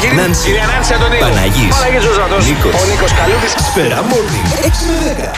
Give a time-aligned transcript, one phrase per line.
[0.00, 0.16] Λιανός κυρίες και κύριοι.
[0.16, 0.44] Νάνση.
[0.46, 1.18] Κυρία Νάνση Αντωνίου.
[1.18, 1.74] Παναγής.
[1.74, 2.46] Παναγής Ζωζατός.
[2.46, 2.72] Νίκος.
[2.80, 3.52] Ο Νίκος Καλούδης.
[3.66, 4.46] Σφαίρα Morning.
[4.64, 5.30] 6 με 10.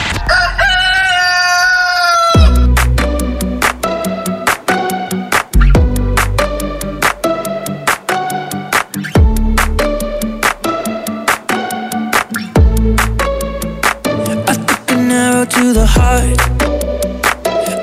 [14.51, 16.39] I took an arrow to the heart.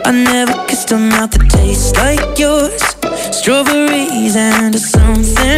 [0.09, 2.83] I never kissed a mouth that tastes like yours.
[3.39, 5.58] Strawberries and something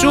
[0.00, 0.10] σου;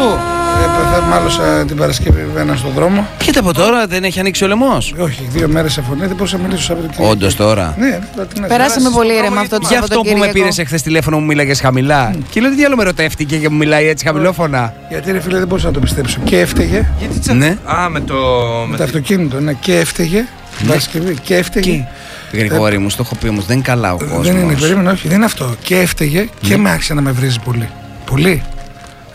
[0.64, 3.08] Ε, θα μάλωσα την Παρασκευή ένα στον δρόμο.
[3.18, 4.94] Κοίτα από τώρα, δεν έχει ανοίξει ο λαιμός.
[4.98, 7.12] Όχι, δύο μέρες σε φωνή, δεν μπορούσα να μιλήσω Σαββατοκύριακο.
[7.12, 7.76] Όντως τώρα.
[7.80, 10.32] Ναι, θα την Περάσαμε πολύ ήρεμα αυτό το Γι' αυτό που με Σαββατοκύριακο.
[10.34, 12.14] πήρες εχθές τηλέφωνο μου μίλαγες χαμηλά.
[12.30, 15.48] Και λέω τι άλλο με ρωτεύτηκε και μου μιλάει έτσι χαμηλόφωνα; Γιατί ρε φίλε δεν
[15.48, 16.20] μπορούσα να το πιστέψω.
[16.24, 16.88] Και έφταιγε
[17.34, 17.58] Ναι.
[17.66, 18.16] Α, με το...
[18.70, 20.26] με το αυτοκίνητο, ναι, και έφταιγε.
[20.58, 21.88] την Παρασκευή και έφταιγε.
[22.32, 24.20] Γρηγόρη μου, στο έχω πει όμως, δεν είναι καλά ο κόσμο.
[24.20, 25.56] Δεν είναι, περίμενα, όχι, δεν είναι αυτό.
[25.64, 27.70] Και έφταιγε και με άρχισε να με βρίζει πολύ.
[28.06, 28.44] Πολύ.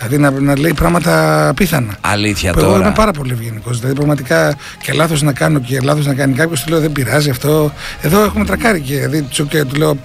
[0.02, 1.94] Δηλαδή να, να λέει πράγματα απίθανα.
[2.00, 2.84] Αλήθεια Που Εγώ τώρα.
[2.84, 3.78] είμαι πάρα πολύ ευγενικός.
[3.78, 7.30] Δηλαδή, πραγματικά και λάθος να κάνω και λάθος να κάνει κάποιος, του λέω δεν πειράζει
[7.30, 7.72] αυτό.
[8.02, 9.96] Εδώ έχουμε τρακάρει και δηλαδή, του okay, του λέω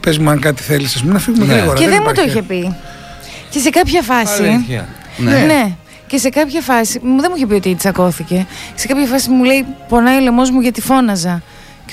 [0.00, 1.52] πες μου αν κάτι θέλεις, ας πούμε, να φύγουμε Ναι.
[1.52, 1.78] γρήγορα.
[1.78, 2.76] Και δεν μου το υπάρχει- είχε πει.
[3.50, 4.42] Και σε κάποια φάση.
[4.42, 4.88] Αλήθεια.
[5.16, 5.30] Ναι.
[5.38, 5.72] Ναι.
[6.06, 7.00] Και σε κάποια φάση.
[7.02, 8.46] Μου δεν μου είχε πει ότι τσακώθηκε.
[8.74, 11.42] Σε κάποια φάση μου λέει: Πονάει ο λαιμό μου γιατί φώναζα.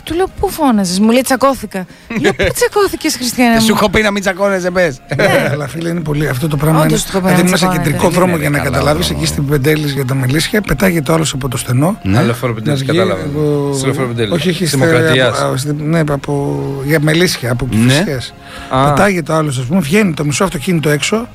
[0.08, 1.86] Και του λέω: Πού φώναζες, μου λέει τσακώθηκα.
[2.22, 3.78] λέω: Πού τσακώθηκες, Χριστιανά Δεν σου μου.
[3.82, 5.02] έχω πει να μην τσακώνεσαι, πες.
[5.16, 6.28] Ναι, αλλά φίλε είναι πολύ.
[6.28, 7.12] Αυτό το πράγμα Όντως είναι.
[7.12, 7.84] το έχω πει Δηλαδή, να ήμουν σε τσακώνεται.
[7.84, 9.22] κεντρικό Δεν δρόμο είναι για να καλά καταλάβεις δρόμο.
[9.22, 10.62] εκεί στην Πεντέλης για τα Μελίσια.
[10.62, 12.00] Πετάγεται ο άλλος από το στενό.
[12.04, 12.18] Ναι.
[12.18, 13.22] Άλλο φορό Να πεντέλης, βγει κατάλαβα.
[13.24, 14.32] από- Στη Λεωφόρο Πεντέλης.
[14.34, 15.42] Όχι, όχι, στη- Δημοκρατίας.
[15.42, 16.64] από- στη- Ναι, από.
[16.86, 17.76] Για Μελίσια, από Ναι.
[17.94, 18.34] Κυφυσιές.
[18.70, 18.94] Α.
[18.94, 21.28] Πετάγεται ο άλλος, ας πούμε, βγαίνει το μισό αυτοκίνητο έξω.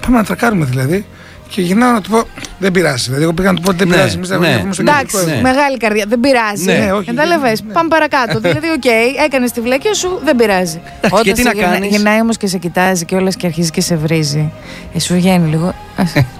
[0.00, 1.06] Πάμε να τρακάρουμε δηλαδή.
[1.50, 2.22] Και γυρνάω να του πω,
[2.58, 3.04] δεν πειράζει.
[3.04, 4.14] Δηλαδή, εγώ πήγα να του πω, δεν Ναι, πειράζει.
[4.16, 4.46] Εμείς θα ναι.
[4.48, 5.34] βλέπουμε στο Εντάξει, κεντρικό.
[5.36, 5.40] ναι.
[5.42, 6.04] μεγάλη καρδιά.
[6.08, 6.64] Δεν πειράζει.
[6.64, 7.48] Ναι, ναι, όχι, Κατάλαβε.
[7.66, 7.72] ναι.
[7.72, 8.40] Πάμε παρακάτω.
[8.40, 8.84] δηλαδή, οκ,
[9.24, 10.80] έκανες τη βλέκια σου, δεν πειράζει.
[11.22, 13.70] και τι σε να γυρνα- κάνεις; γυρνάει όμως και σε κοιτάζει και όλα και αρχίζει
[13.70, 14.52] και σε βρίζει.
[14.94, 15.74] Ε, σου βγαίνει λίγο.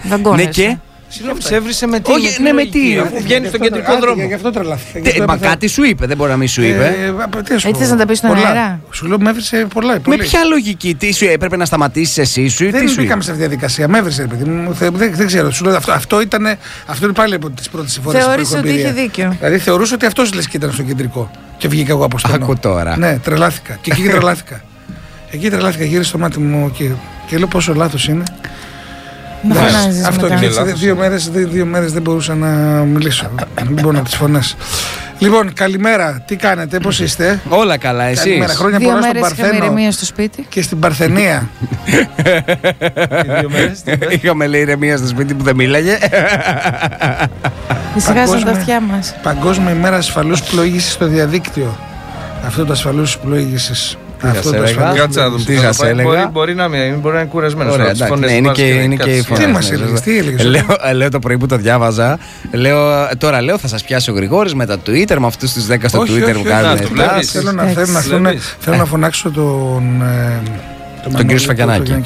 [0.02, 0.44] Δαγκώνεσαι.
[0.44, 0.76] Ναι, και;
[1.10, 2.12] Συγγνώμη, σε έβρισε με τι.
[2.12, 2.98] Όχι, τι ναι, με λογική, τι.
[2.98, 4.22] Αφού βγαίνει στον Γι' αυτό κεντρικό τρα- δρόμο.
[4.26, 4.98] Γι' αυτό τρελάθηκα.
[4.98, 6.84] γι' Τι, αυτό Μα έπαθα- κάτι σου είπε, δεν μπορεί να μην σου είπε.
[7.00, 7.78] Ε, απ' τι να σου Έτσι πω.
[7.78, 8.48] θες να τα πεις στον Πολλά.
[8.48, 9.92] αέρα; Σου λέω, με έβρισε πολλά.
[9.92, 10.18] Με πολύ.
[10.22, 13.22] ποια λογική, τι σου έπρεπε να σταματήσεις εσύ σου ή τι Δεν σου μπήκαμε είπε;
[13.24, 13.88] σε αυτή τη διαδικασία.
[13.88, 14.74] Με έβρισε, ρε παιδί μου.
[14.74, 15.50] Θε- Δεν, δεν ξέρω.
[15.50, 16.46] Σου λέω, αυτό, αυτό, ήταν,
[16.86, 19.36] αυτό είναι πάλι από τις πρώτες φορές Θεώρησε ότι είχε δίκιο.
[19.38, 21.30] Δηλαδή θεωρούσε ότι αυτός λες και ήταν στο κεντρικό.
[21.56, 22.44] Και βγήκα εγώ από στενό.
[22.44, 22.96] Άκου τώρα.
[22.98, 23.78] Ναι, τρελάθηκα.
[23.80, 24.60] Και εκεί τρελάθηκα.
[25.30, 25.84] εκεί τρελάθηκα.
[25.84, 26.90] Γύρισε το μάτι μου και,
[27.26, 28.22] και λέω πόσο λάθος είναι.
[29.42, 30.28] Να Ναι, φωνάζεις Αυτό μετά.
[30.28, 30.80] και είναι έτσι, λάθος.
[30.80, 32.46] δύο μέρες, δύο, δύο μέρες δεν μπορούσα να
[32.84, 33.30] μιλήσω.
[33.54, 34.56] δεν μπορώ να τις φωνές.
[35.18, 36.22] Λοιπόν, καλημέρα.
[36.26, 38.22] Τι κάνετε, πώς είστε; Όλα καλά, εσύ.
[38.24, 38.52] Καλημέρα.
[38.54, 40.46] Χρόνια Δύο πολλά στον μέρες είχαμε Παρθένο ηρεμία στο σπίτι.
[40.48, 41.48] και στην Παρθενία.
[43.40, 45.98] Δύο μέρες, τι είπες; Είχαμε λέει ηρεμία στο σπίτι που δεν μίλαγε.
[47.96, 49.14] Ησυχάσαν τα Παγκόσμια- αυτιά μας.
[49.22, 51.76] Παγκόσμια ημέρα ασφαλούς πλοήγησης στο διαδίκτυο.
[52.46, 53.96] Αυτό το ασφαλούς πλοήγησης.
[54.22, 55.44] Αυτό σε το έλεγα; ασφαλούς Κάτσε να δούμε.
[55.44, 55.90] Τι πώς θα σας πάει.
[55.90, 57.72] έλεγα; Μπορεί- Μπορεί να μην μπορεί να είναι κουρασμένος.
[57.74, 59.44] Ωραία, εντάξει, ναι, είναι και, είναι και η φωνή.
[59.44, 62.18] Τι μας έλεγες, τι έλεγες; Λέω, λέω το πρωί που το διάβαζα.
[62.52, 65.88] Λέω, τώρα λέω θα σας πιάσει ο Γρηγόρης με τα Twitter, με αυτούς τους 10
[65.88, 66.48] στο Όχι, Twitter όχι, που όχι.
[66.48, 66.62] κάνουν.
[66.70, 66.92] Να, το στάση.
[66.94, 67.30] βλέπεις.
[67.30, 67.80] Θέλω να, Εντάξει.
[67.80, 68.56] θέλω, να, θέλω, να, Βλέπεις.
[68.60, 70.02] θέλω να φωνάξω τον.
[71.08, 71.90] Ε, τον Τον κύριο Μανώλη, Σφακιανάκη.
[71.90, 72.04] τον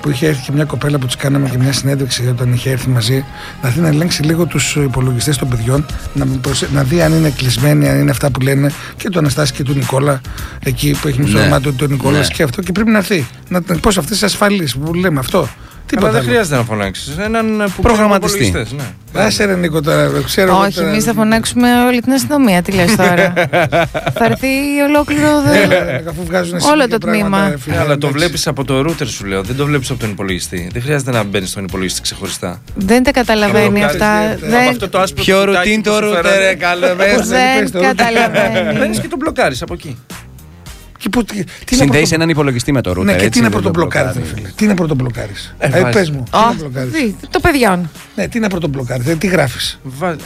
[0.00, 2.88] Που είχε έρθει και μια κοπέλα που τη κάναμε και μια συνέντευξη όταν είχε έρθει
[2.88, 3.24] μαζί.
[3.62, 5.86] Να έρθει να ελέγξει λίγο τους υπολογιστές των παιδιών.
[6.14, 9.52] Να, προσε- να δει αν είναι κλεισμένοι, αν είναι αυτά που λένε και του Αναστάση
[9.52, 10.20] και του Νικόλα.
[10.64, 11.40] Εκεί που έχει μισό Ναι.
[11.40, 12.26] όνομα του τον Νικόλα Ναι.
[12.26, 12.62] και αυτό.
[12.62, 13.26] Και πρέπει να έρθει.
[13.48, 15.48] Να πώς αυτές τι ασφαλεί που λέμε αυτό.
[15.94, 16.08] Τίποτα.
[16.08, 16.30] Αλλά δεν άλλο.
[16.30, 17.16] χρειάζεται να φωνάξεις.
[17.18, 18.38] Έναν που Προγραμματιστή.
[18.38, 18.78] παίρνει υπολογιστές,
[19.12, 19.20] ναι.
[19.24, 20.10] Άσε ρε Νίκο τώρα.
[20.24, 22.62] Ξέρω εγώ Όχι, τώρα- εμείς θα φωνάξουμε όλη την αστυνομία.
[22.62, 23.32] Τι λες τώρα.
[24.18, 24.48] θα έρθει
[24.88, 25.42] ολόκληρο.
[25.42, 27.48] δε- Έλα, ρε, αφού βγάζουν Όλο συνέχεια το πράγματα, τμήμα.
[27.48, 28.18] ρε, φίλε, Ναι, αλλά το εντάξει.
[28.18, 29.42] βλέπεις από το router σου λέω.
[29.42, 30.68] Δεν το βλέπεις από τον υπολογιστή.
[30.72, 32.60] Δεν χρειάζεται να μπαίνει στον υπολογιστή ξεχωριστά.
[32.74, 33.98] Δεν τα καταλαβαίνει Καλό αυτά.
[33.98, 36.54] κάνεις, Από Δεν, αυτό το άσπρο Πιο κουτάκι ρουτίν που το σου router, φέρανε, ρε,
[36.54, 37.26] καλό πες.
[37.28, 37.80] δεν πες το.
[37.80, 38.78] καταλαβαίνει.
[38.78, 39.98] Μπαίνεις και τον μπλοκάρεις από εκεί.
[41.02, 43.04] Και που- τι- τι είναι Συνδέεις πρωτο- έναν υπολογιστή με το router.
[43.04, 44.32] Ναι, και έτσι, τι είναι δεν το πρωτομπλοκάρι, μπλοκάρεις.
[44.34, 44.48] φίλε.
[44.56, 45.32] Τι είναι πρωτομπλοκάρι.
[45.58, 45.94] Ε, Ε, βάζεις.
[45.94, 46.88] πες μου, τι Ω, είναι μπλοκάρι.
[46.88, 47.90] δει, Το παιδιών.
[48.14, 49.78] Ναι, τι είναι πρωτομπλοκάρι, τι γράφεις.
[49.82, 50.08] Βα...
[50.10, 50.16] Ε,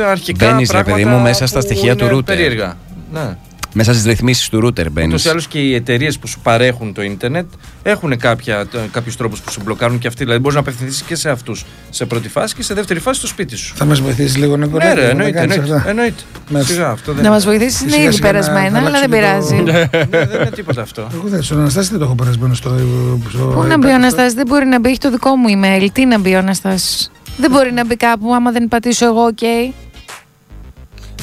[0.00, 2.24] ε, αρχικά Μπαίνεις, ρε πράγματα παιδί μου, μέσα στα που στοιχεία του είναι router.
[2.24, 2.76] Περίεργα.
[3.12, 3.36] Ναι.
[3.74, 5.08] Μέσα στις ρυθμίσεις του router μπαίνεις.
[5.08, 7.46] Ούτως ή άλλως και οι εταιρείες που σου παρέχουν το ίντερνετ
[7.82, 8.16] έχουν
[8.92, 10.22] κάποιους τρόπους που σου μπλοκάρουν και αυτοί.
[10.22, 13.26] Δηλαδή μπορείς να απευθυνθείς και σε αυτούς σε πρώτη φάση και σε δεύτερη φάση στο
[13.28, 13.74] σπίτι σου.
[13.76, 14.76] Θα μας βοηθήσεις λίγο, Νίκο.
[14.78, 15.30] Ναι, ρε, να εννοείται.
[15.38, 15.88] κάνεις εννοείται, αυτά.
[15.90, 16.22] εννοείται.
[16.54, 16.64] Merci.
[16.64, 17.56] Σιγά, αυτό δεν Να μας είναι.
[17.56, 20.08] βοηθήσεις είναι Σιγά ήδη σιγά να- περασμένα, να αλλά δεν αλλάξουμε το- πειράζει.
[20.10, 21.08] Ναι, δεν είναι τίποτα αυτό.
[21.14, 22.76] Εγώ δεν στον Αναστάση δεν το έχω περασμένο στο.
[23.30, 25.86] στο Πού να μπει ο Αναστάσης, δεν μπορεί να μπει, έχει το δικό μου email.
[25.92, 29.38] Τι να μπει ο Αναστάσης; Δεν μπορεί να μπει κάπου άμα δεν πατήσω εγώ, οκ.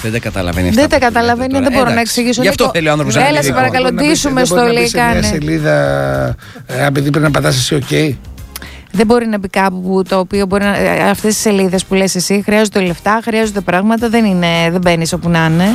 [0.01, 0.81] Δεν τα καταλαβαίνει αυτά.
[0.81, 1.63] Δεν τα που λέτε καταλαβαίνει, τώρα.
[1.63, 2.19] δεν μπορώ να Εντάξει.
[2.19, 2.41] εξηγήσω.
[2.41, 5.21] Γι' αυτό Νίκο, θέλει ο άνθρωπο Έλα, σε παρακαλώ, ντύσουμε στο λέει, σε μια κάνε.
[5.21, 5.75] σελίδα,
[6.65, 8.15] ε, αν παιδί πρέπει να πατάς εσύ, οκ.
[8.91, 10.71] Δεν μπορεί να μπει κάπου που το οποίο μπορεί να.
[11.09, 14.09] Αυτές τις σελίδες που λες εσύ χρειάζονται λεφτά, χρειάζονται πράγματα.
[14.09, 15.65] Δεν, είναι, δεν μπαίνεις όπου να είναι.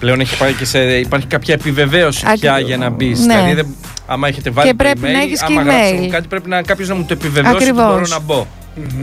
[0.00, 3.20] Πλέον έχει πάει και σε, υπάρχει κάποια επιβεβαίωση Ακ- πια για να μπεις.
[3.26, 3.34] Ναι.
[3.34, 3.66] Δηλαδή, δεν,
[4.06, 6.08] άμα έχετε βάλει Και το πρέπει email, να έχεις και άμα γράψω email.
[6.10, 7.86] κάτι, πρέπει να κάποιος να μου το επιβεβαιώσει ότι Ακριβώς.
[7.92, 8.46] μπορώ να μπω.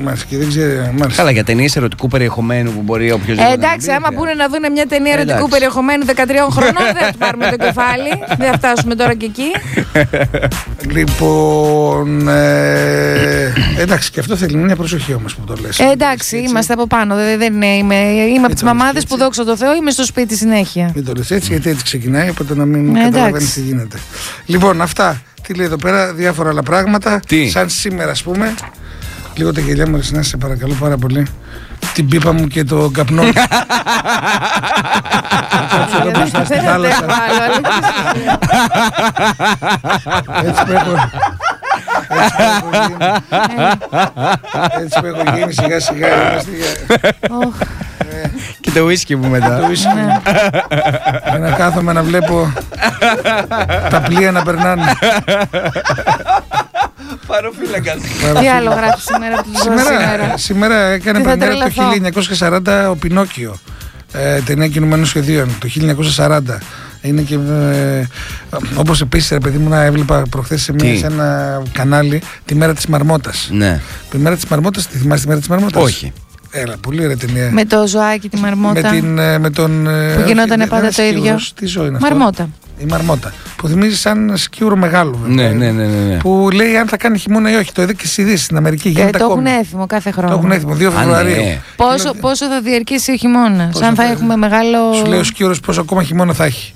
[0.03, 0.75] Μάλιστα, και δεν ξέρει.
[0.75, 1.13] μάλιστα.
[1.15, 3.37] Καλά, για ταινίες ερωτικού περιεχομένου που μπορεί όποιος.
[3.37, 5.51] Ε, εντάξει, άμα πούνε να δουν μια ταινία ερωτικού Εντάξει.
[5.51, 6.11] περιεχομένου 13
[6.51, 8.09] χρονών, δεν θα του πάρουμε το κεφάλι.
[8.37, 9.49] δεν θα φτάσουμε τώρα και εκεί.
[10.91, 12.27] Λοιπόν.
[12.27, 15.79] Ε, εντάξει, και αυτό θέλει μια προσοχή όμως που το λες.
[15.79, 17.15] Ε, εντάξει, είμαστε από πάνω.
[17.15, 19.07] Δεν, δεν είναι, είμαι είμαι από τις το λες μαμάδες έτσι.
[19.07, 20.91] που δόξα τω Θεώ είμαι στο σπίτι συνέχεια.
[20.95, 23.53] Μην το λες έτσι, γιατί έτσι ξεκινάει, οπότε να μην Ε, καταλαβαίνεις εντάξει.
[23.53, 23.97] τι γίνεται.
[24.45, 25.21] Λοιπόν, αυτά.
[25.47, 27.19] Τι λέει εδώ πέρα, διάφορα άλλα πράγματα.
[27.27, 28.53] Τι; Σαν σήμερα, ας πούμε.
[29.35, 31.27] Λίγο τα γελιά μου, να σε παρακαλώ πάρα πολύ.
[31.93, 33.31] Την πίπα μου και το καπνό μου.
[35.69, 36.97] Κάψω εδώ μπροστά στη Δεν θάλασσα.
[36.97, 38.39] αντέχω άλλο, αλήθεια.
[40.49, 40.93] Έτσι που έχω.
[42.09, 42.97] Έτσι που έχω γίνει.
[44.83, 46.07] Έτσι που έχω γίνει σιγά σιγά.
[46.31, 47.55] είμαστε για- Οχ,
[48.61, 49.59] Και το whisky μου Το μετά.
[49.61, 49.95] whisky.
[49.95, 50.21] ναι.
[51.29, 52.53] Για να κάθομαι να βλέπω
[53.89, 54.93] τα πλοία να περνάνε.
[57.27, 57.93] Παροφύλακα.
[58.39, 62.85] Τι άλλο γράφεις σήμερα που του Σήμερα, σήμερα; σήμερα έκανε Τι θα πρεμιέρα το τρελαθώ.
[62.87, 63.55] 1940 ο Πινόκιο.
[64.13, 65.67] Ε, ταινία κινουμένων σχεδίων το
[66.17, 66.39] 1940.
[67.01, 68.05] Είναι και ε,
[68.75, 72.55] όπως επίσης ρε παιδί μου να έβλεπα προχθές σε, μια, Τι; σε ένα κανάλι τη
[72.55, 73.49] μέρα της Μαρμότας.
[73.51, 73.81] Ναι.
[74.09, 76.13] Τη μέρα της Μαρμότας, τη θυμάσαι τη μέρα της Μαρμότας; Όχι.
[76.51, 77.49] Έλα, πολύ ωραία ταινία.
[77.51, 78.89] Με το ζωάκι, τη με, μαρμότα.
[78.89, 79.87] την, ε, με τον...
[79.87, 81.21] ε, Που γινότανε όχι, πάντα ένας το ίδιο.
[81.21, 81.53] σκύλος.
[81.53, 82.49] Τι ζωή είναι αυτό; Μαρμότα.
[82.77, 83.33] Η Μαρμότα.
[83.55, 85.19] Που θυμίζει σαν σκύουρο μεγάλο.
[85.25, 85.47] βέβαια.
[85.51, 85.83] Ναι, ναι, ναι.
[85.85, 86.17] ναι, ναι.
[86.17, 87.71] Που λέει αν θα κάνει χειμώνα ή όχι.
[87.71, 88.87] Το είδε και στις ειδήσεις στην Αμερική.
[88.87, 89.49] Ε, Γίνεται το έχουν ακόμη.
[89.49, 90.53] έθιμο κάθε Το έχουν χρόνο.
[90.53, 91.35] έτοιμο 2 Α, Φεβρουαρίου.
[91.35, 91.61] ναι.
[91.75, 94.93] Πόσο, πόσο θα διαρκήσει ο χειμώνας, Πόσο αν θα θα- έχουμε μεγάλο.
[94.93, 96.73] Σου λέει ο σκύρο πόσο ακόμα χειμώνα θα έχει.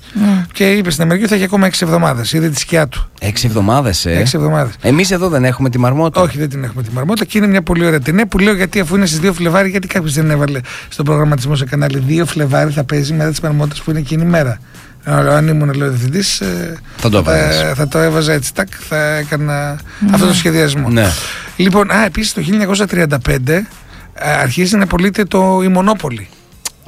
[0.52, 2.32] Και είπε στην Αμερική ότι θα έχει ακόμα 6 εβδομάδες.
[2.32, 3.10] Είδε τη σκιά του.
[3.20, 4.74] Έξι εβδομάδες, ε; 6 εβδομάδες.
[4.82, 6.20] Εμείς εδώ δεν έχουμε τη μαρμότα.
[6.20, 8.80] Όχι, δεν την έχουμε τη μαρμότα και είναι μια πολύ ωραία ταινία που λέω γιατί
[8.80, 12.70] αφού είναι στις 2 Φλεβάρι, γιατί κάποιος δεν έβαλε στον προγραμματισμό σε κανάλι 2 Φλεβάρι
[12.70, 14.58] θα παίζει μετά τι μαρμότε που είναι εκείνη η μέρα.
[15.08, 16.22] Ε, Αν ήμουν λέω διευθυντή,
[16.96, 17.72] Θα το έβαζες.
[17.74, 18.54] θα το έβαζα έτσι.
[18.54, 19.78] Τάκ, θα έκανα
[20.12, 20.88] αυτό το σχεδιασμό.
[20.88, 21.06] Ναι.
[21.56, 23.66] Λοιπόν, α, επίσης το 1935
[24.14, 26.28] ε, αρχίζει να πωλείται το η Μονόπολη.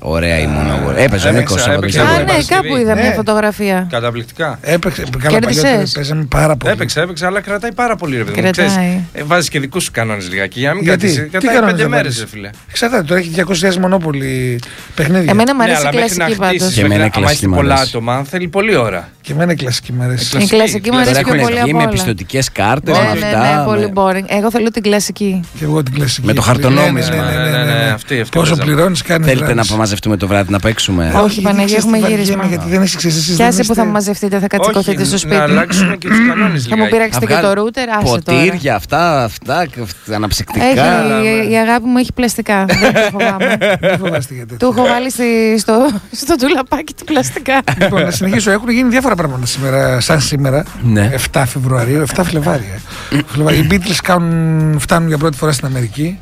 [0.02, 1.02] Ωραία η μονόγορη.
[1.02, 1.98] Έπαιζε ο Έπαιξα, Νίκο από έπαιξα.
[2.00, 2.68] την Α, Ξέρω, ναι, Παρασκευή.
[2.68, 3.00] κάπου είδα Ναι.
[3.00, 3.86] μια φωτογραφία.
[3.90, 4.58] Καταπληκτικά.
[4.62, 5.62] Έπαιξε, καλά Κέρδισες?
[5.62, 6.72] παλιότερα παίζαμε πάρα πολύ.
[6.72, 8.42] Έπαιξε, έπαιξε, αλλά κρατάει πάρα πολύ ρε παιδί μου.
[8.50, 8.66] Κρατάει.
[8.66, 10.58] Ξέρεις, ε, βάζεις και δικούς σου κανόνες λιγάκι.
[10.58, 10.98] Για να μην Γιατί?
[10.98, 11.22] κρατήσει.
[11.24, 12.20] Τι Κρατάει κανόνες πέντε θα μέρες βάλεις?
[12.20, 12.50] ρε φίλε.
[12.70, 14.60] Εξαρτάται, τώρα έχει 200.000 Μονόπολη
[14.94, 15.30] παιχνίδια.
[15.30, 16.72] Εμένα μου Ναι, αρέσει η αλλά μέχρι να κλασική χτίσεις, πάντω.
[16.74, 17.90] Και εμένα μέχρι η να- άμα κλασική είστε μ' πολλά αρέσει.
[17.90, 19.08] άτομα, θέλει πολλή ώρα.
[19.20, 20.36] Και εμένα η κλασική μου αρέσει.
[20.38, 21.92] Η κλασική μου Τώρα αρέσει πιο έχουν πολύ βγει από με όλα.
[21.92, 23.58] πιστοτικέ κάρτε, Ναι, με ναι, αυτά.
[23.58, 24.24] ναι, πολύ με- boring.
[24.38, 25.40] Εγώ θέλω την κλασική.
[25.58, 26.26] Και εγώ την κλασική.
[26.26, 27.14] Με το χαρτονόμισμα.
[27.14, 27.90] Ναι, ναι, ναι, ναι, ναι, ναι.
[27.90, 28.72] Αυτή, αυτή Πόσο παίζαμε.
[28.72, 29.24] πληρώνει, κάνει.
[29.24, 32.44] Θέλετε να μαζευτούμε το βράδυ να παίξουμε; Όχι, Παναγία, έχουμε γύρισμα.
[32.46, 35.34] Γιατί δεν έχει ξέρεις Πιάσε που θα μαζευτείτε, θα κατσικωθείτε στο να σπίτι.
[35.36, 36.90] αλλάξουμε και τους κανόνες Θα μου λιγάκι.
[36.96, 38.20] πειράξετε και το ρούτερ, άσε τώρα.
[38.40, 39.66] Ποτήρια, αυτά, αυτά,
[40.14, 40.64] αναψυκτικά.
[40.64, 42.64] Έχει, η, η αγάπη μου έχει πλαστικά.
[42.64, 43.56] Δεν το φοβάμαι.
[43.80, 44.68] Δεν φοβάστε για Του τέτοιο.
[44.76, 47.60] έχω βάλει στη- στο, στο τουλαπάκι του πλαστικά.
[47.80, 48.50] Λοιπόν, να συνεχίσω.
[48.50, 50.64] Έχουν γίνει διάφορα πράγματα σήμερα, σαν σήμερα.
[50.82, 51.10] Ναι.
[51.32, 52.80] 7 Φεβρουαρίου, 7 Φλεβάρια.
[53.32, 53.56] Φλεβάρι.
[53.56, 56.18] Οι Beatles κάνουν, φτάνουν για πρώτη φορά στην Αμερική.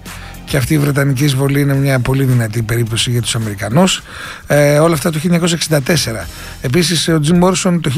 [0.48, 4.02] Και αυτή η Βρετανική εισβολή είναι μια πολύ δυνατή περίπτωση για τους Αμερικανούς.
[4.46, 6.26] Ε, όλα αυτά το 1964.
[6.60, 7.90] Επίσης ο Jim Morrison το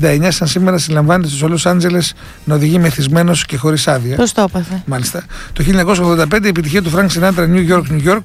[0.00, 4.16] 1969 σαν σήμερα συλλαμβάνεται στο Los Άντζελες να οδηγεί μεθυσμένος και χωρίς άδεια.
[4.16, 5.24] Πώς το έπαθε; Μάλιστα.
[5.52, 8.22] Το 1985 η επιτυχία του Frank Sinatra New York, New York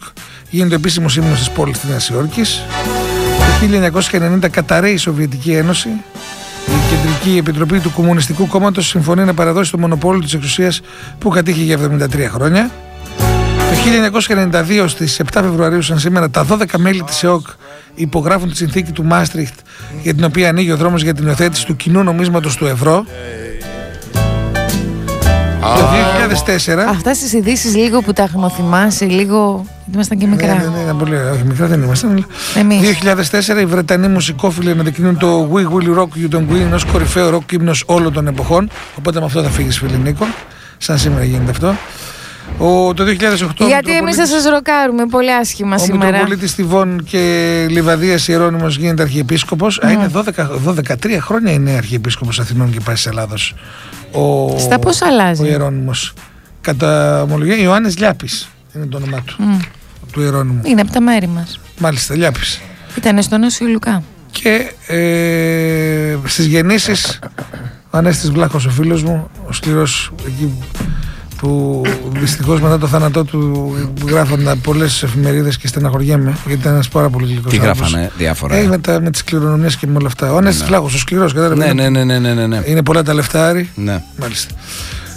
[0.50, 2.62] γίνεται ο επίσημος ύμνος της πόλης της Νέας Υόρκης.
[3.38, 3.68] Το
[4.44, 5.90] 1990 καταραίει η Σοβιετική Ένωση.
[6.68, 10.82] Η Κεντρική Επιτροπή του Κομμουνιστικού Κόμματος συμφωνεί να παραδώσει το μονοπόλιο της εξουσίας
[11.20, 12.72] που κατήχε για 73 χρόνια.
[13.70, 13.74] Το
[14.84, 17.48] 1992 στις 7 Φεβρουαρίου σαν σήμερα τα 12 μέλη της ΕΟΚ
[17.96, 19.54] υπογράφουν τη συνθήκη του Μάστριχτ
[20.02, 23.06] για την οποία ανοίγει ο δρόμος για την υιοθέτηση του κοινού νομίσματος του ευρώ.
[25.78, 25.84] Το
[26.68, 29.66] 2004 Αυτά στις ειδήσεις λίγο που τα γνωθυμάσαι, λίγο.
[29.94, 30.54] Ήμασταν και Ναι, μικρά.
[30.54, 31.32] ναι, ναι, ήταν πολύ ωραία.
[31.32, 32.12] Όχι, μικρά δεν ήμασταν.
[32.12, 32.80] αλλά- Εμείς.
[32.82, 37.52] 2004 οι Βρετανοί μουσικόφιλοι αναδεικνύουν το We Will Rock You Don't Win ως κορυφαίο ροκ
[37.52, 38.70] ύμνο όλων των εποχών.
[38.98, 40.28] Οπότε με αυτό θα φύγεις, φίλε Νίκο.
[40.78, 41.76] Σαν σήμερα γίνεται αυτό.
[42.58, 46.06] Ο, το 2008 ο Γιατί εμείς θα Μητροπολίτης- σας ροκάρουμε πολύ άσχημα ο σήμερα.
[46.12, 49.80] Μητροπολίτης Τιβών και Λιβαδίας Ιερώνυμος γίνεται αρχιεπίσκοπος.
[49.86, 53.56] Α, είναι 12, 12 χρόνια είναι αρχιεπίσκοπος Αθηνών και Πάσης Ελλάδος.
[54.12, 56.14] Ο, Στα πόσα αλλάζει; Ο Ιερώνυμος.
[56.62, 59.36] Κατά ομολογία Ιωάννης Λιάπης είναι το όνομά του.
[59.38, 59.58] Μμ.
[60.12, 60.62] Του Ιερώνυμου.
[60.66, 61.60] Είναι από τα μέρη μας.
[61.80, 62.62] Μάλιστα, Λιάπης.
[62.98, 64.04] Ήταν στο Νόσιο Λουκά.
[64.32, 67.20] Και ε, στις γεννήσεις
[67.90, 70.54] ο Ανέστης Βλάχος ο φίλος μου, ο σκληρός εκεί
[71.38, 73.74] που δυστυχώς μετά το θάνατό του
[74.08, 77.80] γράφονταν πολλές εφημερίδες και στεναχωριέμαι γιατί ήταν ένας πάρα πολύ γλυκός Τι άνθρωπος.
[77.90, 80.34] γράφανε, διάφορα; Ε, με, τα, με τις κληρονομιές και με όλα αυτά.
[80.34, 81.74] Ο Ανέστης Βλάχος, ο σκληρός, κατάλαβες.
[81.74, 82.62] Ναι, είναι, ναι, ναι, ναι, ναι, ναι.
[82.66, 83.70] είναι πολλά τα λεφτάρι.
[83.76, 84.04] ναι.
[84.20, 84.54] Μάλιστα.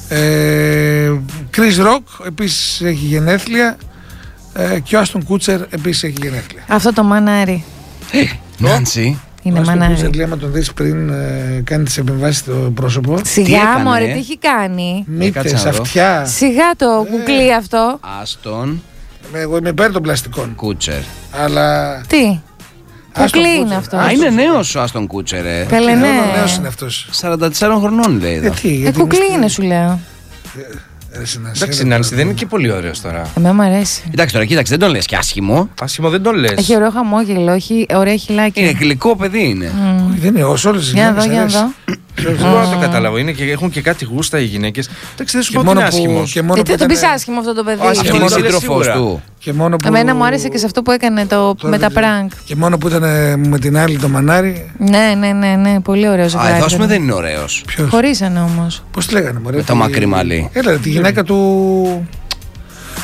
[0.08, 1.10] Ε,
[1.56, 3.76] Chris Rock επίσης έχει γενέθλια
[4.52, 6.62] ε, και ο Άστον Κούτσερ επίσης έχει γενέθλια.
[6.68, 7.64] Αυτό το μανάρι.
[8.58, 9.20] Νάντσι.
[9.42, 9.92] Είναι Ο Άστον μανάρι.
[9.94, 13.14] Κούτσερ λέει, άμα τον δεις πριν ε, κάνει τις επεμβάσεις στο πρόσωπο.
[13.20, 15.80] Τι Σιγά έκανε, μωρέ, ε; τι έχει κάνει; Μύτες, κάτσε να δω.
[15.82, 16.24] αυτιά.
[16.24, 17.98] Σιγά το κουκλί αυτό.
[18.20, 18.82] Άστον
[19.32, 20.54] Εγώ είμαι υπέρ των πλαστικών.
[20.54, 21.00] Κούτσερ.
[21.44, 22.00] Αλλά.
[22.06, 22.40] Τι;
[23.12, 23.78] Άστον Κουκλί είναι Κούτσερ.
[23.78, 24.00] αυτός.
[24.00, 25.66] Α, είναι νέος ο Άστον Κούτσερ, ε.
[25.68, 26.08] Καλέ, ναι.
[26.36, 27.08] Νέος είναι αυτός.
[27.12, 28.42] 44 χρονών λέει εδώ.
[28.42, 28.98] Γιατί, Ε, γιατί.
[28.98, 30.00] κουκλί είμαστε- είναι, σου λέω.
[31.18, 32.22] Ρε, Συνάση, Εντάξει, έλα Νάνση, τώρα.
[32.22, 33.30] δεν είναι και πολύ ωραίος τώρα.
[33.36, 34.02] Εμένα μου αρέσει.
[34.12, 35.68] Εντάξει τώρα, κοίταξε, δεν τον λες και άσχημο.
[35.80, 36.50] Άσχημο δεν το λες.
[36.50, 38.62] Έχει ωραίο χαμόγελο, έχει ωραία χιλάκια.
[38.62, 39.72] Είναι γλυκό παιδί είναι.
[40.10, 41.72] Όχι, Δεν είναι όσο όλες τις Για να δω, για να δω.
[42.14, 43.18] Δεν μπορώ να το καταλάβω.
[43.18, 44.90] Είναι και, έχουν και κάτι γούστα οι γυναίκες.
[45.14, 45.96] Εντάξει, δεν σου Και πω ότι μόνο είναι που.
[45.96, 46.32] άσχημος.
[46.32, 47.80] Και μόνο Γιατί που δεν το πεις ήταν- άσχημο αυτό το παιδί.
[47.86, 48.94] Όχι, Και και είναι μόνο σύντροφο σίγουρα.
[48.94, 49.22] του.
[49.42, 49.86] Και μόνο που.
[49.88, 52.06] Εμένα μου άρεσε και σε αυτό που έκανε το, Τώρα με δεν τα ξέρω.
[52.28, 52.32] prank.
[52.44, 54.70] Και μόνο που ήταν ε, με την άλλη το μανάρι.
[54.78, 56.54] Ναι, ναι, ναι, ναι, πολύ ωραίο Α, ζευγάρι.
[56.54, 56.96] εδώ ας πούμε ήταν.
[56.96, 57.62] δεν είναι ωραίος.
[57.66, 58.84] Ποιος; Χωρίσανε όμως.
[58.90, 59.56] Πώς τη λέγανε, Μωρέ.
[59.56, 60.50] Με το τη- μακρύ μαλλί.
[60.52, 62.08] Έλα, ρε, τη γυναίκα του.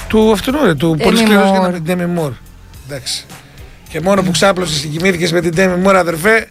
[0.08, 1.72] Του αυτού, ρε, του Demi πολύ σκληρό για Moore.
[1.72, 2.32] την Ντέμι Μουρ.
[2.88, 3.24] Εντάξει.
[3.88, 6.48] Και μόνο που ξάπλωσες και κοιμήθηκε με την Ντέμι Μουρ, αδερφέ.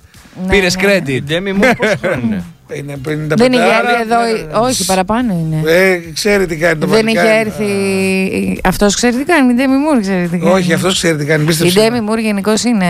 [0.49, 1.19] Πήρες Η credit.
[1.25, 2.97] Ντέμι μου πόσο χρόνο είναι.
[3.07, 3.37] Είναι 55.
[3.37, 4.21] Δεν είχε άρα, έρθει εδώ.
[4.23, 5.71] ε, Όχι, παραπάνω είναι.
[5.71, 7.39] Ε, ξέρει τι κάνει το Δεν είχε παλικάρι.
[7.39, 8.61] έρθει.
[8.63, 9.51] Αυτός ξέρει τι κάνει.
[9.51, 10.51] Η Ντέμι Μουρ ξέρει τι κάνει.
[10.51, 11.43] Όχι, αυτός ξέρει τι κάνει.
[11.43, 11.79] Η Πίστεψε.
[11.79, 12.85] Ντέμι Μουρ γενικώς είναι.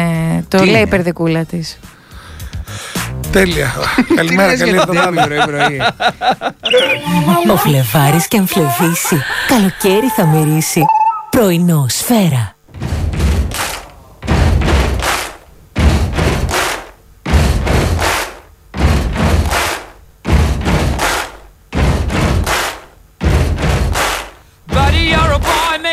[0.47, 1.79] Το Τι λέει είναι; η περδικούλα της.
[3.31, 3.73] Τέλεια.
[4.15, 5.27] Καλημέρα, καλή εβδομάδα.
[7.51, 10.81] Ο Φλεβάρης και αν φλεβήσει, καλοκαίρι θα μυρίσει.
[11.29, 12.54] Πρωινό σφαίρα.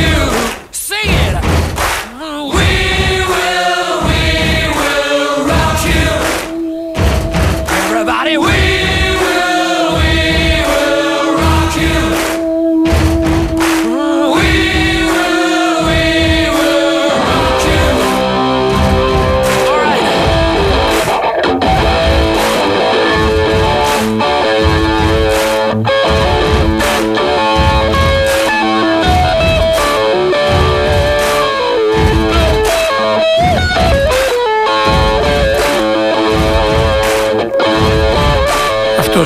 [0.00, 0.59] you.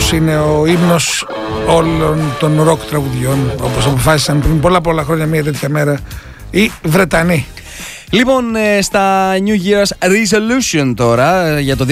[0.05, 1.27] Αυτός είναι ο ύμνος
[1.69, 6.01] όλων των ροκ τραγουδιών όπως αποφάσισαν πριν πολλά πολλά χρόνια μια τέτοια μέρα
[6.51, 7.47] οι Βρετανοί.
[8.15, 11.87] Λοιπόν, ε, στα New Year's Resolution τώρα ε, για το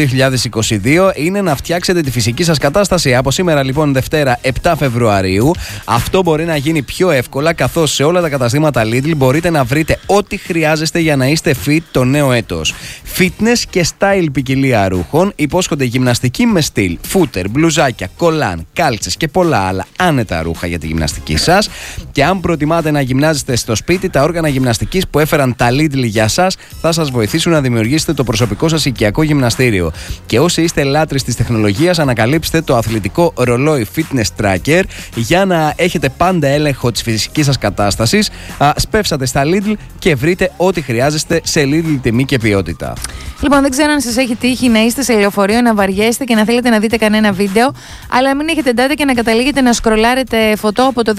[0.54, 3.14] 2022 είναι να φτιάξετε τη φυσική σας κατάσταση.
[3.14, 5.50] Από σήμερα λοιπόν Δευτέρα 7 Φεβρουαρίου
[5.84, 9.98] αυτό μπορεί να γίνει πιο εύκολα καθώς σε όλα τα καταστήματα Lidl μπορείτε να βρείτε
[10.06, 12.74] ό,τι χρειάζεστε για να είστε fit το νέο έτος.
[13.18, 19.58] Fitness και style ποικιλία ρούχων υπόσχονται γυμναστική με στυλ, φούτερ, μπλουζάκια, κολάν, κάλτσες και πολλά
[19.58, 21.68] άλλα άνετα ρούχα για τη γυμναστική σας
[22.12, 26.29] και αν προτιμάτε να γυμνάζεστε στο σπίτι τα όργανα γυμναστικής που έφεραν τα Lidl για
[26.29, 29.92] σας θα σας βοηθήσουν να δημιουργήσετε το προσωπικό σας οικιακό γυμναστήριο.
[30.27, 34.83] Και όσοι είστε λάτρεις της τεχνολογίας ανακαλύψτε το αθλητικό ρολόι Fitness Tracker
[35.14, 38.31] για να έχετε πάντα έλεγχο της φυσικής σας κατάστασης.
[38.59, 42.92] Α, σπεύσατε στα Lidl και βρείτε ό,τι χρειάζεστε σε Lidl τιμή και ποιότητα.
[43.42, 46.44] Λοιπόν, δεν ξέρω αν σας έχει τύχει να είστε σε λεωφορείο, να βαριέστε και να
[46.44, 47.72] θέλετε να δείτε κανένα βίντεο,
[48.09, 51.14] αλλά μην έχετε data και να καταλήγετε να σκρολάρετε φωτό από το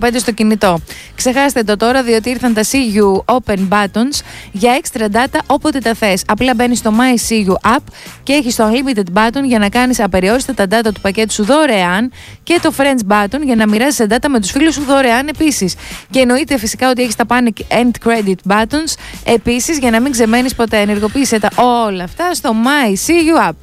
[0.00, 0.78] 2015 στο κινητό.
[1.14, 4.20] Ξεχάστε το τώρα, διότι ήρθαν τα CU Open Buttons
[4.52, 6.22] για extra data όποτε τα θες.
[6.26, 7.84] Απλά μπαίνεις στο My CU App
[8.22, 12.12] και έχεις το Unlimited Button για να κάνεις απεριόριστα τα data του πακέτου σου δωρεάν
[12.42, 15.74] και το Friends Button για να μοιράζει data με τους φίλους σου δωρεάν επίσης.
[16.10, 20.54] Και εννοείται φυσικά ότι έχεις τα Panic and Credit Buttons επίσης για να μην ξεμένεις
[20.54, 20.78] ποτέ.
[20.78, 23.54] Ενεργοποίησε τα όλα αυτά στο My See You App.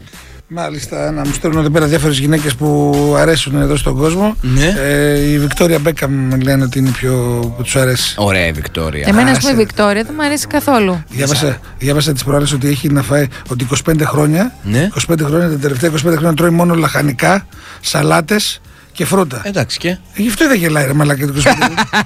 [0.47, 4.35] Μάλιστα, να μου στέλνουν εδώ πέρα διάφορες γυναίκες που αρέσουν εδώ στον κόσμο.
[4.41, 4.73] Ναι.
[4.77, 7.13] Ε, η Βικτόρια Μπέκαμ λένε ότι είναι πιο
[7.57, 8.13] που τους αρέσει.
[8.17, 9.05] Ωραία η Βικτόρια.
[9.07, 9.47] Εμένα, ας άσε.
[9.47, 11.03] πούμε, η Βικτόρια δεν μου αρέσει καθόλου.
[11.09, 14.89] Διάβασα, διάβασα τις προάλλες ότι έχει να φάει ότι 25 χρόνια, Ναι.
[15.09, 17.47] 25 χρόνια, τα τελευταία 25 χρόνια τρώει μόνο λαχανικά,
[17.81, 18.61] σαλάτες
[18.95, 19.41] και φρούτα.
[19.43, 19.97] Εντάξει και.
[20.15, 21.49] Γι' αυτό δεν γελάει ρε μαλάκα το 25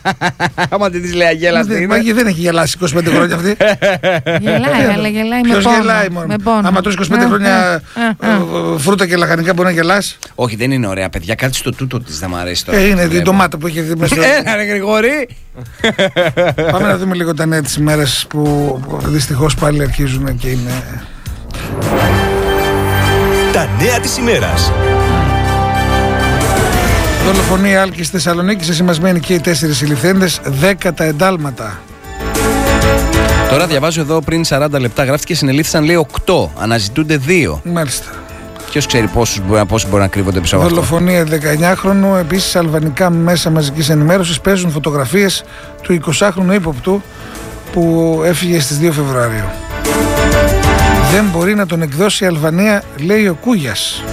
[0.69, 3.58] Άμα την της λέει αγέλας Δεν- Μα δεν έχει γελάσει 25 χρόνια αυτή.
[4.45, 5.75] Γελάει, αλλά γελάει με Ποιος πόνο.
[5.78, 6.25] γελάει μόνο.
[6.28, 6.62] Με πόνο.
[6.67, 7.75] Άμα τρως 25 Α, χρόνια α, α,
[8.19, 8.32] α.
[8.32, 11.36] ε, ε, φρούτα και λαχανικά μπορεί να γελάς; Όχι, δεν είναι ωραία, παιδιά.
[11.36, 12.78] Κάτι στο τούτο της δεν μ' αρέσει τώρα.
[12.78, 13.15] Ε, είναι Βλέπω.
[13.15, 14.23] η ντομάτα που έχει μέσα στο...
[14.43, 15.30] Έλα, ρε Γρηγόρη.
[16.71, 18.39] Πάμε να δούμε λίγο τα νέα της ημέρας που
[18.88, 21.04] που δυστυχώς πάλι αρχίζουν και είναι...
[23.54, 24.71] Τα νέα της ημέρας.
[27.31, 30.29] Δολοφονία Άλκης στη Θεσσαλονίκη, σε σημασμένοι και οι τέσσερις συλληφθέντε,
[30.61, 31.79] 10 τα εντάλματα.
[33.49, 36.49] Τώρα διαβάζω εδώ πριν 40 λεπτά γράφτηκε συνελήφθησαν λέει 8.
[36.59, 37.61] Αναζητούνται 2.
[37.63, 38.05] Μάλιστα.
[38.69, 42.19] Ποιος ξέρει πόσους μπορεί, πόσους μπορεί να κρύβονται πίσω από αυτό; Δολοφονία 19χρονου.
[42.19, 45.43] Επίσης, αλβανικά μέσα μαζικής ενημέρωσης παίζουν φωτογραφίες
[45.81, 47.01] του 20χρονου ύποπτου
[47.71, 49.49] που έφυγε στις 2 Φεβρουαρίου.
[51.11, 54.03] Δεν μπορεί να τον εκδώσει η Αλβανία, λέει ο Κούγιας.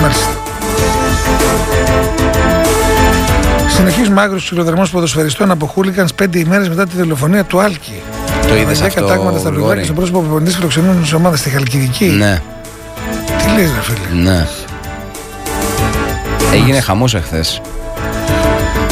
[0.00, 0.28] Μάλιστα.
[3.68, 8.02] Συνεχίζουμε άγριο ξυλοδερμό ποδοσφαιριστών από χούλικαν 5 ημέρες μετά τη δολοφονία του Άλκη.
[8.48, 11.50] Το είδες Δέκα αυτό, τάγματα στα Γρηγόρη; βιβλία στο πρόσωπο προπονητή φιλοξενούν τη ομάδα στη
[11.50, 12.04] Χαλκιδική.
[12.04, 12.42] Ναι,
[13.38, 14.46] Τι λες ρε φίλε; ναι.
[16.52, 17.60] Έγινε χαμός εχθές.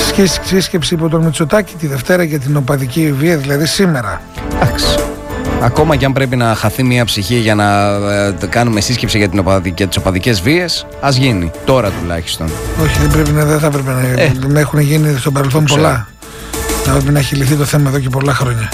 [0.09, 4.20] Σχέση σύσκεψη υπό τον Μητσοτάκη τη Δευτέρα για την οπαδική βία, δηλαδή σήμερα.
[4.55, 4.98] Εντάξει.
[5.62, 9.38] Ακόμα και αν πρέπει να χαθεί μια ψυχή για να ε, κάνουμε σύσκεψη για, την
[9.38, 11.51] οπαδική, για τις οπαδικές βίες, ας γίνει.
[11.64, 12.51] Τώρα τουλάχιστον.
[12.83, 14.33] Όχι, δεν, πρέπει να, δεν θα έπρεπε να, Ε.
[14.46, 15.81] να έχουν γίνει στο παρελθόν Το ξέρω.
[15.81, 16.09] πολλά.
[16.85, 18.68] Θα πρέπει να έχει λυθεί το θέμα εδώ και πολλά χρόνια.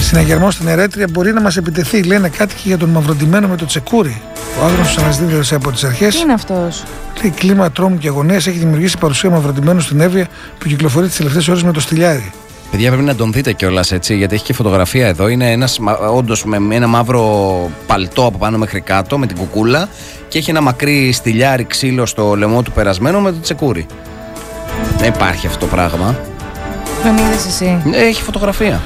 [0.00, 2.02] Συναγερμό στην Ερέτρια μπορεί να μας επιτεθεί.
[2.02, 4.20] Λένε κάτι και για τον μαυροντημένο με το τσεκούρι.
[4.60, 6.14] Ο άγνωστος αναζητήθηκε από τις αρχές.
[6.14, 6.82] Τι είναι αυτός;
[7.22, 10.26] Λέει κλίμα τρόμου και αγωνίας έχει δημιουργήσει παρουσία μαυροντημένου στην Εύβοια
[10.58, 12.32] που κυκλοφορεί τις τελευταίες ώρες με το στυλιάρι.
[12.70, 15.28] Παιδιά πρέπει να τον δείτε κιόλας έτσι, γιατί έχει και φωτογραφία εδώ.
[15.28, 15.78] Είναι ένας
[16.14, 19.88] όντως με ένα μαύρο παλτό από πάνω μέχρι κάτω με την κουκούλα
[20.28, 23.86] και έχει ένα μακρύ στυλιάρι ξύλο στο λαιμό του περασμένο με το τσεκούρι.
[24.98, 26.18] Δεν υπάρχει αυτό το πράγμα.
[27.02, 27.82] Δεν είδες εσύ.
[27.92, 28.80] Ε, Έχει φωτογραφία.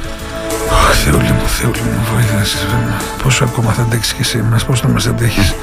[0.71, 2.67] Αχ, Θεούλη μου, Θεούλη μου, βοήθησε.
[3.23, 5.55] Πόσο ακόμα θα αντέξεις και εσύ μας, πώς θα μας αντέχεις.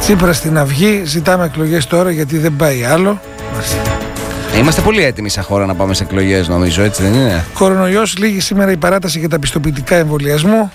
[0.00, 3.20] Τσίπρας στην Αυγή, ζητάμε εκλογές τώρα γιατί δεν πάει άλλο.
[3.52, 3.80] Μάλιστα.
[4.58, 8.40] Είμαστε πολύ έτοιμοι σαν χώρα να πάμε σε εκλογές, νομίζω, έτσι δεν είναι; Κορονοϊός, λίγη
[8.40, 10.72] σήμερα η παράταση για τα πιστοποιητικά εμβολιασμού.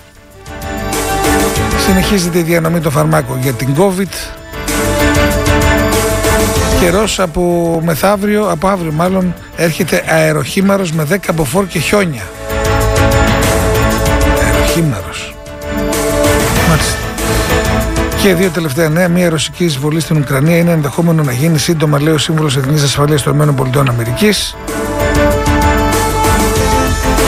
[1.86, 4.38] Συνεχίζεται η διανομή των φαρμάκων για την COVID.
[6.80, 12.22] Καιρός από μεθαύριο, από αύριο μάλλον, έρχεται αεροχήμαρος με 10 μποφόρ και χιόνια.
[14.44, 15.31] Αεροχήμαρος.
[18.24, 18.28] Μάλιστα.
[18.28, 19.08] Και δύο τελευταία νέα.
[19.08, 23.20] Μία ρωσική εισβολή στην Ουκρανία είναι ενδεχόμενο να γίνει σύντομα, λέει ο Σύμβουλο Εθνική Ασφαλεία
[23.20, 23.94] των ΗΠΑ.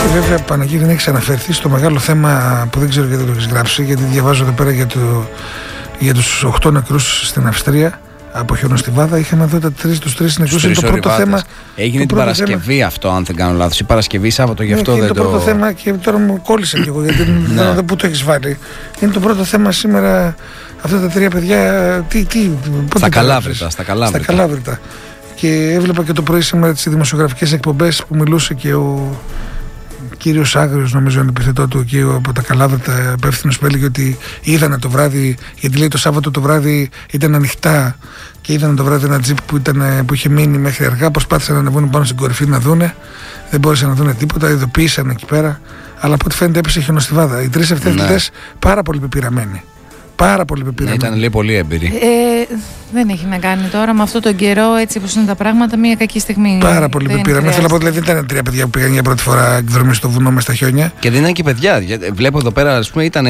[0.03, 3.49] Και βέβαια, Παναγίδη, δεν έχει αναφερθεί στο μεγάλο θέμα που δεν ξέρω γιατί το έχει
[3.49, 4.99] γράψει, γιατί διαβάζω εδώ πέρα για, το,
[5.99, 6.21] για του
[6.65, 7.99] 8 νεκρού στην Αυστρία
[8.31, 9.17] από χιονοστιβάδα.
[9.17, 10.47] Είχαμε εδώ τα τρει, του τρει νεκρού.
[10.59, 11.23] Στους Είναι το τρεις πρώτο ορειβάτες.
[11.25, 11.41] θέμα.
[11.75, 13.75] Έγινε το την πρώτο Παρασκευή αυτό, αν δεν κάνω λάθο.
[13.79, 15.29] Η Παρασκευή Σάββατο, γι' Ναι, αυτό και είναι δεν το το.
[15.29, 17.61] πρώτο θέμα και τώρα μου κόλλησε και εγώ γιατί δεν Ναι.
[17.61, 18.57] ξέρω πού το έχει βάλει.
[18.99, 20.35] Είναι το πρώτο θέμα σήμερα.
[20.81, 22.05] Αυτά τα τρία παιδιά.
[22.07, 24.23] Τι, τι, πότε Στα τα Καλάβρητα, έγραψες; στα Καλάβρητα.
[24.23, 24.79] Στα Καλάβρητα.
[25.35, 29.19] Και έβλεπα και το πρωί σήμερα τις δημοσιογραφικές εκπομπές που μιλούσε και ο
[30.17, 34.77] κύριος Άγριος, νομίζω είναι επιθετό του εκεί από τα Καλάβρητα, υπεύθυνο που έλεγε ότι είδανε
[34.77, 37.97] το βράδυ, γιατί λέει το Σάββατο το βράδυ ήταν ανοιχτά
[38.41, 41.11] και είδανε το βράδυ ένα τζιπ που, ήταν, που είχε μείνει μέχρι αργά.
[41.11, 42.95] Προσπάθησαν να ανεβούν πάνω στην κορυφή να δούνε.
[43.49, 45.59] Δεν μπόρεσαν να δούνε τίποτα, ειδοποίησαν εκεί πέρα.
[45.99, 47.41] Αλλά από ό,τι φαίνεται έπεσε χιονοστιβάδα.
[47.41, 48.03] Οι τρεις αυτές Ναι.
[48.03, 48.15] ναι.
[48.59, 49.63] πάρα πολύ πεπειραμένοι.
[50.15, 50.97] Πάρα πολύ Ναι, πεπειραμένοι.
[51.05, 51.85] ήταν λέει πολύ έμπειρη.
[52.01, 52.55] Ε,
[52.93, 55.95] δεν έχει να κάνει τώρα με αυτό τον καιρό, έτσι όπως είναι τα πράγματα, μια
[55.95, 56.57] κακή στιγμή.
[56.61, 57.51] Πάρα πολύ Δεν πεπειραμένοι.
[57.53, 57.99] Θέλω να πω, χρειάζεται.
[57.99, 60.53] δηλαδή δεν ήταν τρία παιδιά που πήγαν για πρώτη φορά εκδρομή στο βουνό μες στα
[60.53, 60.91] χιόνια.
[60.99, 61.79] Και δεν ήταν και παιδιά.
[61.79, 63.25] Γιατί Βλέπω εδώ πέρα, ας πούμε, ήταν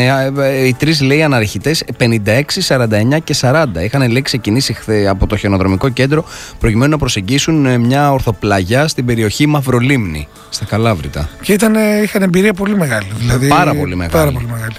[0.65, 3.65] οι τρεις λέει αναρχητές 56, 49 και 40.
[3.83, 6.25] Είχαν λέει ξεκινήσει χθε από το χιονοδρομικό κέντρο
[6.59, 11.29] προκειμένου να προσεγγίσουν ε, μια ορθοπλαγιά στην περιοχή Μαυρολίμνη, στα Καλάβρητα.
[11.41, 13.07] Και ήταν, είχαν εμπειρία πολύ μεγάλη.
[13.17, 14.11] Δηλαδή, Πάρα πολύ μεγάλη.
[14.17, 14.73] Πάρα πολύ μεγάλη.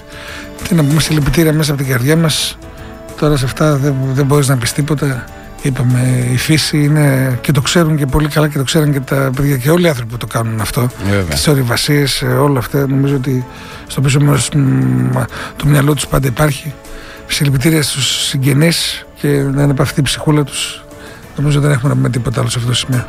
[0.63, 2.57] Τι να πούμε, συλληπιτήρια μέσα από την καρδιά μας.
[3.19, 5.23] Τώρα σε αυτά δεν, δεν μπορείς να πεις τίποτα.
[5.61, 9.31] Είπαμε, η φύση είναι και το ξέρουν και πολύ καλά και το ξέρουν και τα
[9.35, 10.89] παιδιά και όλοι οι άνθρωποι που το κάνουν αυτό.
[11.03, 11.23] Βέβαια.
[11.23, 12.05] Τις ορειβασίε,
[12.39, 12.87] όλα αυτά.
[12.87, 13.45] Νομίζω ότι
[13.87, 14.49] στο πίσω μέρος
[15.55, 16.73] του μυαλό τους πάντα υπάρχει.
[17.27, 20.83] Συλληπιτήρια στους συγγενείς και να είναι από αυτή η ψυχούλα τους.
[21.37, 23.05] Νομίζω δεν έχουμε να πούμε τίποτα άλλο σε αυτό το σημείο.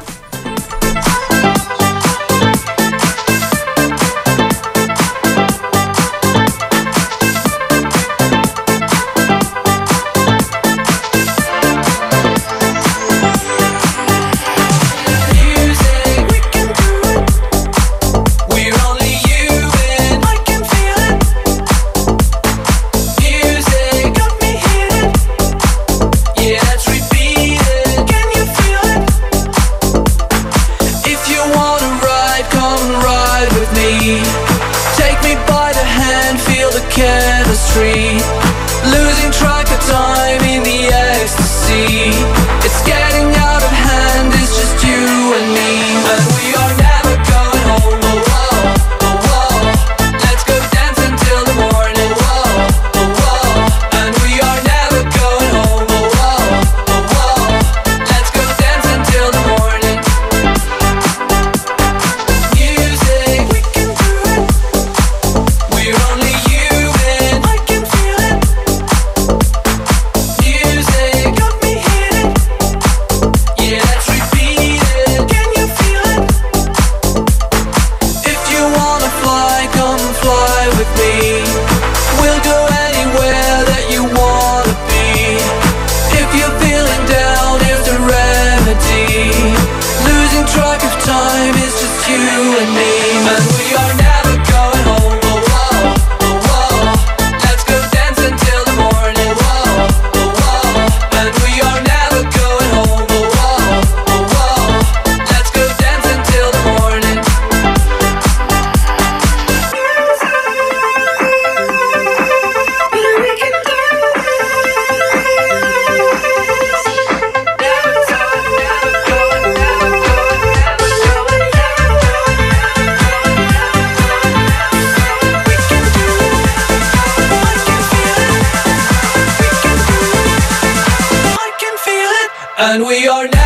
[132.71, 133.38] And we are